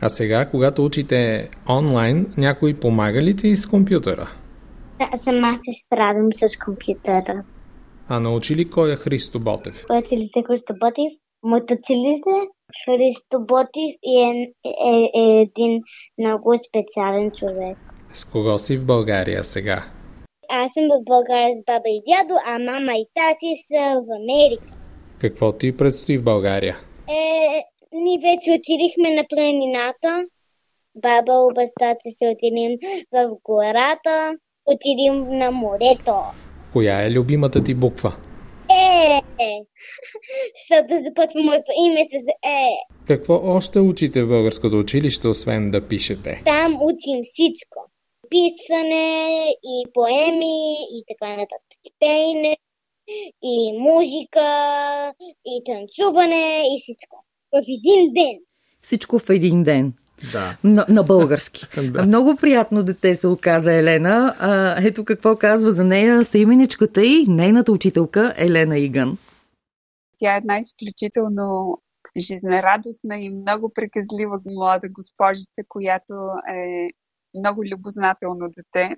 А 0.00 0.08
сега, 0.08 0.48
когато 0.50 0.84
учите 0.84 1.48
онлайн, 1.68 2.34
някой 2.36 2.74
помага 2.74 3.22
ли 3.22 3.36
ти 3.36 3.56
с 3.56 3.66
компютъра? 3.66 4.28
Да, 4.98 5.18
сама 5.18 5.58
се 5.62 5.70
справям 5.86 6.28
с 6.32 6.56
компютъра. 6.64 7.42
А 8.08 8.20
научи 8.20 8.56
ли 8.56 8.70
кой 8.70 8.92
е 8.92 8.96
Христо 8.96 9.40
Ботев? 9.40 9.84
Кой 9.86 9.98
е 9.98 10.02
Христо 10.46 10.74
Ботев? 10.80 11.21
Моето 11.42 11.74
целите 11.86 12.30
Христо 12.84 13.40
Ботев 13.40 13.92
е, 14.06 14.52
е, 14.64 15.10
е 15.14 15.40
един 15.40 15.82
много 16.18 16.54
специален 16.68 17.30
човек. 17.30 17.78
С 18.12 18.24
кого 18.24 18.58
си 18.58 18.76
в 18.76 18.86
България 18.86 19.44
сега? 19.44 19.84
Аз 20.48 20.72
съм 20.72 20.84
в 20.84 21.04
България 21.04 21.56
с 21.56 21.64
баба 21.66 21.88
и 21.88 22.02
дядо, 22.08 22.34
а 22.46 22.58
мама 22.58 22.92
и 22.92 23.06
тати 23.14 23.54
са 23.68 24.00
в 24.00 24.06
Америка. 24.20 24.66
Какво 25.18 25.52
ти 25.52 25.76
предстои 25.76 26.18
в 26.18 26.24
България? 26.24 26.76
Е, 27.08 27.62
ние 27.92 28.18
вече 28.18 28.50
отидихме 28.58 29.14
на 29.14 29.24
планината 29.28 30.26
баба 30.94 31.32
баща 31.54 31.96
ти 32.00 32.10
ще 32.16 32.28
отидем 32.28 32.78
в 33.12 33.30
гората, 33.44 34.36
отидем 34.66 35.38
на 35.38 35.50
морето. 35.50 36.14
Коя 36.72 37.02
е 37.02 37.10
любимата 37.10 37.64
ти 37.64 37.74
буква? 37.74 38.12
Е, 39.40 39.54
защото 40.56 41.04
започва 41.04 41.42
моето 41.42 41.72
име 41.84 42.04
с 42.10 42.14
Е. 42.44 42.68
Какво 43.06 43.40
още 43.44 43.78
учите 43.80 44.22
в 44.22 44.28
българското 44.28 44.78
училище, 44.78 45.28
освен 45.28 45.70
да 45.70 45.88
пишете? 45.88 46.42
Там 46.44 46.78
учим 46.82 47.22
всичко. 47.24 47.90
Писане 48.30 49.46
и 49.64 49.84
поеми 49.94 50.74
и 50.96 51.04
така 51.08 51.30
нататък. 51.30 51.78
И 51.84 51.92
пеене, 52.00 52.56
и 53.42 53.72
музика, 53.78 54.48
и 55.46 55.62
танцуване, 55.64 56.64
и 56.74 56.80
всичко. 56.82 57.24
В 57.52 57.62
един 57.68 58.12
ден. 58.12 58.38
Всичко 58.82 59.18
в 59.18 59.30
един 59.30 59.62
ден. 59.62 59.94
Да. 60.32 60.56
На, 60.64 60.86
на 60.88 61.02
български. 61.02 61.66
Да. 61.92 62.02
Много 62.02 62.36
приятно 62.40 62.82
дете 62.82 63.16
се 63.16 63.26
оказа 63.26 63.72
Елена. 63.72 64.34
А, 64.38 64.76
ето 64.86 65.04
какво 65.04 65.36
казва 65.36 65.72
за 65.72 65.84
нея 65.84 66.24
съименичката 66.24 67.04
и 67.04 67.24
нейната 67.28 67.72
учителка 67.72 68.34
Елена 68.36 68.78
Иган. 68.78 69.18
Тя 70.18 70.34
е 70.34 70.38
една 70.38 70.58
изключително 70.58 71.78
жизнерадостна 72.16 73.18
и 73.18 73.30
много 73.30 73.72
приказлива 73.74 74.40
млада 74.46 74.88
госпожица, 74.88 75.62
която 75.68 76.14
е 76.54 76.88
много 77.38 77.64
любознателно 77.64 78.48
дете. 78.56 78.96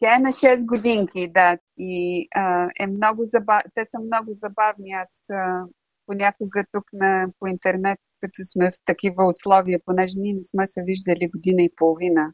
Тя 0.00 0.16
е 0.16 0.18
на 0.18 0.28
6 0.28 0.76
годинки, 0.76 1.28
да, 1.28 1.58
и 1.78 2.28
а, 2.34 2.68
е 2.80 2.86
много 2.86 3.22
забав... 3.24 3.62
те 3.74 3.86
са 3.90 3.98
много 3.98 4.34
забавни. 4.34 4.92
Аз 4.92 5.10
а, 5.30 5.64
понякога 6.06 6.64
тук 6.72 6.84
на, 6.92 7.26
по 7.38 7.46
интернет, 7.46 7.98
като 8.24 8.44
сме 8.44 8.70
в 8.70 8.74
такива 8.84 9.26
условия, 9.26 9.80
понеже 9.84 10.14
ние 10.18 10.34
не 10.34 10.42
сме 10.42 10.66
се 10.66 10.82
виждали 10.82 11.28
година 11.28 11.62
и 11.62 11.76
половина, 11.76 12.32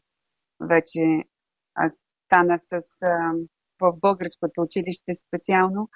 вече 0.61 1.23
стана 2.25 2.59
с, 2.59 2.81
а, 3.01 3.33
в 3.81 3.93
българското 4.01 4.61
училище 4.61 5.15
специално, 5.27 5.89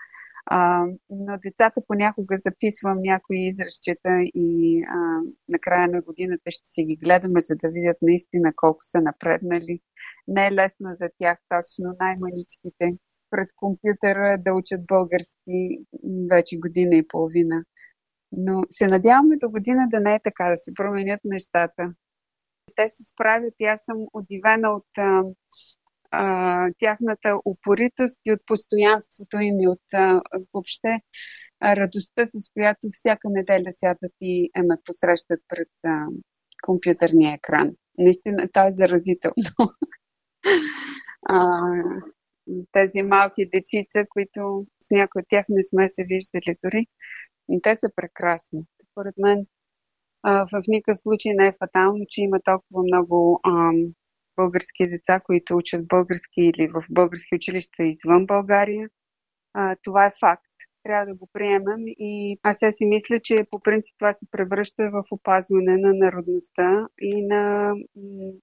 а, 0.45 0.85
но 1.09 1.37
децата 1.37 1.81
понякога 1.87 2.37
записвам 2.37 2.97
някои 3.01 3.47
изразчета 3.47 4.09
и 4.23 4.81
а, 4.83 4.95
на 5.49 5.59
края 5.61 5.87
на 5.87 6.01
годината 6.01 6.51
ще 6.51 6.65
си 6.65 6.83
ги 6.83 6.95
гледаме, 6.95 7.41
за 7.41 7.55
да 7.55 7.69
видят 7.69 7.97
наистина 8.01 8.53
колко 8.55 8.79
са 8.81 9.01
напреднали. 9.01 9.79
Не 10.27 10.47
е 10.47 10.51
лесно 10.51 10.89
за 10.95 11.09
тях 11.17 11.37
точно 11.49 11.95
най-маличките 11.99 12.97
пред 13.29 13.49
компютъра 13.55 14.37
да 14.45 14.53
учат 14.53 14.85
български 14.85 15.79
вече 16.29 16.59
година 16.59 16.95
и 16.95 17.07
половина. 17.07 17.63
Но 18.31 18.63
се 18.69 18.87
надяваме 18.87 19.37
до 19.37 19.49
година 19.49 19.87
да 19.89 19.99
не 19.99 20.15
е 20.15 20.19
така, 20.23 20.49
да 20.49 20.57
се 20.57 20.73
променят 20.73 21.19
нещата. 21.23 21.93
Те 22.75 22.89
се 22.89 23.03
справят 23.03 23.53
и 23.59 23.65
аз 23.65 23.81
съм 23.85 23.97
удивена 24.13 24.69
от 24.69 24.97
а, 24.97 25.23
а, 26.11 26.69
тяхната 26.79 27.39
упоритост 27.45 28.19
и 28.25 28.31
от 28.31 28.39
постоянството 28.45 29.39
им 29.39 29.59
и 29.59 29.67
от 29.67 29.93
а, 29.93 30.21
въобще 30.53 30.99
а, 31.59 31.75
радостта, 31.75 32.25
с 32.25 32.49
която 32.53 32.87
всяка 32.93 33.29
неделя 33.29 33.73
сядат 33.73 34.13
и 34.21 34.51
е, 34.55 34.61
ме 34.61 34.75
посрещат 34.85 35.39
пред 35.47 35.69
а, 35.85 36.05
компютърния 36.63 37.33
екран. 37.33 37.71
Наистина, 37.97 38.49
то 38.53 38.67
е 38.67 38.71
заразително. 38.71 39.69
а, 41.29 41.61
тези 42.71 43.01
малки 43.01 43.49
дечица, 43.53 44.05
които 44.09 44.65
с 44.79 44.91
някои 44.91 45.21
от 45.21 45.25
тях 45.29 45.45
не 45.49 45.63
сме 45.63 45.89
се 45.89 46.03
виждали 46.03 46.57
дори. 46.63 46.87
И 47.49 47.61
те 47.61 47.75
са 47.75 47.89
прекрасни. 47.95 48.61
Според 48.91 49.13
мен 49.17 49.45
в 50.23 50.61
никакъв 50.67 50.99
случай 50.99 51.31
не 51.35 51.47
е 51.47 51.55
фатално, 51.59 52.05
че 52.09 52.21
има 52.21 52.39
толкова 52.45 52.83
много 52.83 53.39
а, 53.43 53.71
български 54.35 54.87
деца, 54.89 55.19
които 55.19 55.57
учат 55.57 55.87
български 55.87 56.41
или 56.41 56.67
в 56.67 56.83
български 56.89 57.35
училища 57.35 57.83
извън 57.83 58.25
България. 58.25 58.89
А, 59.53 59.75
това 59.83 60.05
е 60.05 60.11
факт. 60.19 60.45
Трябва 60.83 61.05
да 61.05 61.15
го 61.15 61.29
приемем 61.33 61.79
и 61.87 62.39
аз 62.43 62.57
си 62.57 62.85
мисля, 62.85 63.19
че 63.19 63.47
по 63.51 63.59
принцип 63.59 63.95
това 63.99 64.13
се 64.13 64.25
превръща 64.31 64.89
в 64.91 65.03
опазване 65.11 65.77
на 65.77 65.93
народността 65.93 66.87
и 67.01 67.25
на 67.27 67.73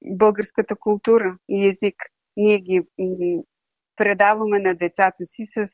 българската 0.05 0.77
култура 0.77 1.38
и 1.49 1.69
език. 1.69 1.95
Ние 2.37 2.59
ги 2.59 2.83
предаваме 4.03 4.59
на 4.59 4.75
децата 4.75 5.27
си 5.27 5.45
с 5.47 5.67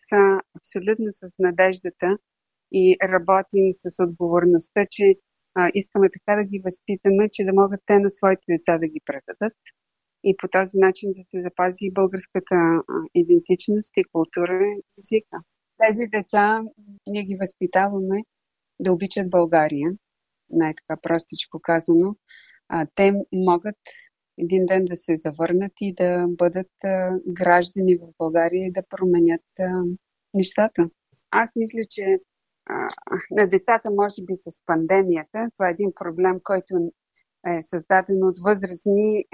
абсолютно 0.57 1.07
с 1.11 1.39
надеждата 1.39 2.19
и 2.73 2.97
работим 3.03 3.67
с 3.73 4.03
отговорността, 4.05 4.87
че 4.91 5.15
а, 5.55 5.71
искаме 5.75 6.09
така 6.13 6.37
да 6.37 6.45
ги 6.45 6.63
възпитаме, 6.65 7.29
че 7.33 7.45
да 7.45 7.53
могат 7.53 7.81
те 7.87 7.99
на 7.99 8.11
своите 8.11 8.43
деца 8.49 8.79
да 8.79 8.87
ги 8.87 9.01
предадат 9.07 9.57
и 10.25 10.37
по 10.37 10.49
този 10.49 10.79
начин 10.79 11.13
да 11.17 11.25
се 11.25 11.43
запази 11.43 11.79
и 11.81 11.93
българската 11.93 12.57
идентичност 13.15 13.93
и 13.97 14.05
култура 14.13 14.61
и 14.65 14.83
езика. 15.01 15.37
Тези 15.79 16.07
деца 16.13 16.63
ние 17.07 17.23
ги 17.23 17.37
възпитаваме 17.41 18.23
да 18.81 18.93
обичат 18.93 19.31
България, 19.31 19.91
най-така 20.51 20.97
простичко 21.03 21.61
казано. 21.63 22.17
А, 22.69 22.87
те 22.95 23.13
могат 23.33 23.77
един 24.39 24.67
ден 24.67 24.85
да 24.85 24.97
се 24.97 25.17
завърнат 25.17 25.73
и 25.81 25.95
да 25.95 26.27
бъдат 26.29 26.71
граждани 27.27 27.97
в 27.97 28.09
България 28.19 28.67
и 28.67 28.73
да 28.73 28.83
променят 28.91 29.45
нещата. 30.35 30.91
Аз 31.31 31.51
мисля, 31.57 31.81
че 31.91 32.19
на 33.31 33.47
децата, 33.47 33.91
може 33.91 34.23
би 34.23 34.37
с 34.37 34.65
пандемията, 34.67 35.49
това 35.57 35.69
е 35.69 35.73
един 35.73 35.93
проблем, 35.95 36.41
който 36.45 36.75
е 37.47 37.63
създаден 37.63 38.25
от 38.25 38.35
възрастни, 38.45 39.25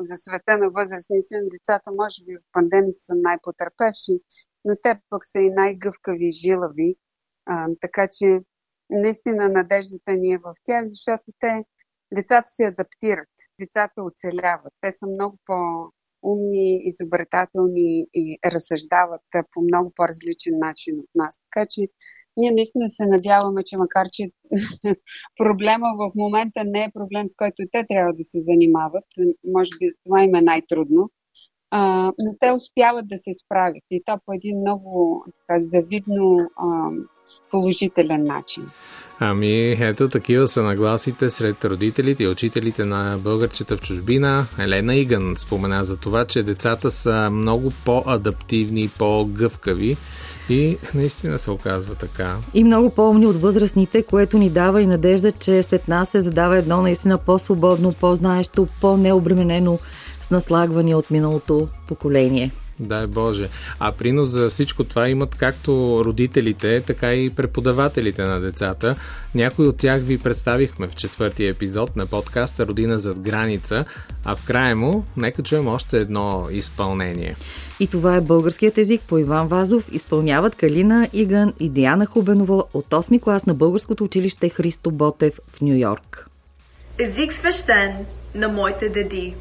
за 0.00 0.16
света 0.16 0.58
на 0.58 0.70
възрастните. 0.70 1.34
Децата, 1.52 1.92
може 1.92 2.24
би 2.24 2.36
в 2.36 2.52
пандемията 2.52 2.98
са 2.98 3.14
най-потърпевши, 3.14 4.12
но 4.64 4.76
те 4.82 5.00
пък 5.10 5.26
са 5.26 5.40
и 5.40 5.50
най-гъвкави 5.50 6.28
и 6.28 6.32
жилави. 6.32 6.96
Така 7.80 8.08
че 8.12 8.40
наистина 8.90 9.48
надеждата 9.48 10.12
ни 10.12 10.32
е 10.32 10.38
в 10.38 10.54
тях, 10.64 10.84
защото 10.88 11.24
те, 11.40 11.64
децата 12.14 12.50
се 12.50 12.64
адаптират, 12.64 13.28
децата 13.60 14.02
оцеляват. 14.02 14.72
Те 14.80 14.92
са 14.92 15.06
много 15.06 15.38
по-умни, 15.46 16.80
изобретателни 16.84 18.06
и 18.14 18.38
разсъждават 18.46 19.22
по 19.52 19.60
много 19.62 19.92
по-различен 19.96 20.58
начин 20.58 20.98
от 20.98 21.10
нас. 21.14 21.38
Така 21.50 21.66
че 21.70 21.88
ние 22.36 22.50
наистина 22.50 22.88
се 22.88 23.06
надяваме, 23.06 23.64
че 23.64 23.76
макар, 23.76 24.06
че 24.12 24.30
проблема 25.36 25.86
в 25.98 26.12
момента 26.14 26.64
не 26.64 26.84
е 26.84 26.92
проблем, 26.94 27.28
с 27.28 27.34
който 27.36 27.62
те 27.72 27.86
трябва 27.88 28.12
да 28.12 28.24
се 28.24 28.40
занимават, 28.40 29.04
може 29.44 29.70
би 29.80 29.92
това 30.04 30.22
им 30.22 30.34
е 30.34 30.40
най-трудно, 30.40 31.10
а, 31.70 32.12
но 32.18 32.36
те 32.40 32.52
успяват 32.52 33.08
да 33.08 33.18
се 33.18 33.34
справят 33.34 33.82
и 33.90 34.02
то 34.06 34.18
по 34.26 34.32
един 34.32 34.60
много 34.60 35.24
така, 35.40 35.60
завидно 35.60 36.50
а, 36.56 36.90
положителен 37.50 38.24
начин. 38.24 38.62
Ами, 39.20 39.70
ето 39.70 40.08
такива 40.08 40.48
са 40.48 40.62
нагласите 40.62 41.30
сред 41.30 41.64
родителите 41.64 42.24
и 42.24 42.28
учителите 42.28 42.84
на 42.84 43.18
българчета 43.18 43.76
в 43.76 43.82
чужбина. 43.82 44.46
Елена 44.58 44.94
Иган 44.94 45.34
спомена 45.36 45.84
за 45.84 45.96
това, 45.96 46.24
че 46.24 46.42
децата 46.42 46.90
са 46.90 47.30
много 47.32 47.72
по-адаптивни, 47.84 48.90
по-гъвкави 48.98 49.96
и 50.48 50.76
наистина 50.94 51.38
се 51.38 51.50
оказва 51.50 51.94
така. 51.94 52.36
И 52.54 52.64
много 52.64 52.90
по-умни 52.90 53.26
от 53.26 53.40
възрастните, 53.40 54.02
което 54.02 54.38
ни 54.38 54.50
дава 54.50 54.82
и 54.82 54.86
надежда, 54.86 55.32
че 55.32 55.62
след 55.62 55.88
нас 55.88 56.08
се 56.08 56.20
задава 56.20 56.56
едно 56.56 56.82
наистина 56.82 57.18
по-свободно, 57.18 57.92
по-знаещо, 57.92 58.68
по-необременено 58.80 59.78
с 60.22 60.30
наслагвания 60.30 60.98
от 60.98 61.10
миналото 61.10 61.68
поколение. 61.86 62.50
Дай 62.80 63.06
Боже. 63.06 63.48
А 63.80 63.92
принос 63.92 64.28
за 64.28 64.50
всичко 64.50 64.84
това 64.84 65.08
имат 65.08 65.34
както 65.34 66.02
родителите, 66.04 66.80
така 66.80 67.14
и 67.14 67.30
преподавателите 67.30 68.22
на 68.22 68.40
децата. 68.40 68.96
Някои 69.34 69.66
от 69.66 69.76
тях 69.76 70.02
ви 70.02 70.18
представихме 70.18 70.88
в 70.88 70.94
четвъртия 70.94 71.50
епизод 71.50 71.96
на 71.96 72.06
подкаста 72.06 72.66
Родина 72.66 72.98
зад 72.98 73.18
граница, 73.18 73.84
а 74.24 74.36
в 74.36 74.46
края 74.46 74.76
му 74.76 75.04
нека 75.16 75.42
чуем 75.42 75.68
още 75.68 75.98
едно 75.98 76.46
изпълнение. 76.50 77.36
И 77.80 77.86
това 77.86 78.16
е 78.16 78.20
българският 78.20 78.78
език 78.78 79.02
по 79.08 79.18
Иван 79.18 79.48
Вазов. 79.48 79.88
Изпълняват 79.92 80.54
Калина 80.54 81.08
Иган 81.12 81.52
и 81.60 81.68
Диана 81.68 82.06
Хубенова 82.06 82.64
от 82.74 82.86
8 82.90 83.20
клас 83.20 83.46
на 83.46 83.54
Българското 83.54 84.04
училище 84.04 84.48
Христо 84.48 84.90
Ботев 84.90 85.34
в 85.48 85.60
Нью 85.60 85.76
Йорк. 85.76 86.28
Език 86.98 87.32
свещен 87.32 87.92
на 88.34 88.48
моите 88.48 88.88
деди. 88.88 89.34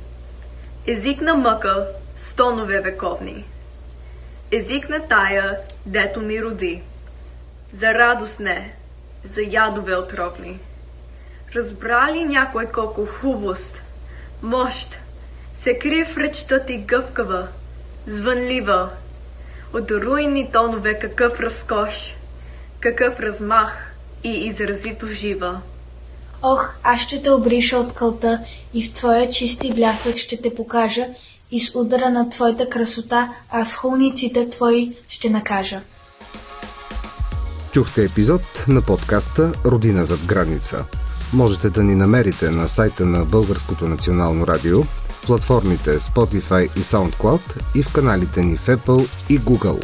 Език 0.88 1.22
на 1.22 1.36
мъка, 1.36 1.88
стонове 2.24 2.82
вековни. 2.82 3.46
Език 4.52 4.90
на 4.90 5.08
тая, 5.08 5.58
дето 5.86 6.22
ми 6.22 6.42
роди. 6.42 6.82
За 7.72 7.94
радост 7.94 8.40
не, 8.40 8.74
за 9.24 9.42
ядове 9.42 9.96
отровни. 9.96 10.60
Разбрали 11.56 12.26
някой 12.26 12.66
колко 12.66 13.06
хубост, 13.06 13.82
мощ, 14.42 15.00
се 15.60 15.80
крие 15.80 16.06
в 16.06 16.18
речта 16.18 16.60
ти 16.60 16.78
гъвкава, 16.78 17.48
звънлива, 18.08 18.90
от 19.74 19.92
руйни 19.92 20.52
тонове 20.52 21.00
какъв 21.00 21.40
разкош, 21.40 22.16
какъв 22.80 23.20
размах 23.20 23.96
и 24.24 24.46
изразито 24.46 25.08
жива. 25.08 25.62
Ох, 26.42 26.74
аз 26.84 27.02
ще 27.02 27.22
те 27.22 27.32
обриша 27.32 27.78
от 27.78 27.94
кълта 27.94 28.40
и 28.74 28.84
в 28.84 28.94
твоя 28.94 29.30
чисти 29.30 29.74
блясък 29.74 30.18
ще 30.18 30.42
те 30.42 30.56
покажа 30.56 31.06
и 31.54 31.60
с 31.60 31.76
удара 31.76 32.10
на 32.10 32.30
твоята 32.30 32.70
красота 32.70 33.34
аз 33.52 33.74
хулниците 33.74 34.50
твои 34.50 34.96
ще 35.08 35.30
накажа. 35.30 35.82
Чухте 37.72 38.04
епизод 38.04 38.42
на 38.68 38.82
подкаста 38.82 39.52
Родина 39.66 40.06
зад 40.06 40.26
граница. 40.26 40.86
Можете 41.34 41.70
да 41.70 41.84
ни 41.84 41.96
намерите 41.96 42.50
на 42.50 42.70
сайта 42.70 43.06
на 43.06 43.26
Българското 43.26 43.88
национално 43.88 44.48
радио, 44.48 44.84
в 44.84 45.26
платформите 45.26 46.00
Spotify 46.00 46.78
и 46.78 46.80
SoundCloud 46.80 47.42
и 47.76 47.84
в 47.84 47.94
каналите 47.94 48.44
ни 48.44 48.58
в 48.58 48.68
Apple 48.68 49.10
и 49.30 49.40
Google. 49.40 49.84